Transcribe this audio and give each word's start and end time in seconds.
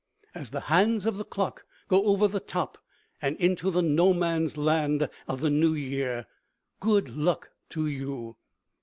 As 0.33 0.49
the 0.49 0.61
hands 0.61 1.05
of 1.05 1.17
the 1.17 1.23
clock 1.23 1.63
go 1.87 2.03
over 2.05 2.27
the 2.27 2.39
top 2.39 2.79
and 3.21 3.37
into 3.37 3.69
the 3.69 3.83
No 3.83 4.15
Man's 4.15 4.57
Land 4.57 5.07
of 5.27 5.41
the 5.41 5.51
New 5.51 5.75
Year, 5.75 6.25
good 6.79 7.15
luck 7.15 7.51
to 7.69 7.85
you! 7.85 8.35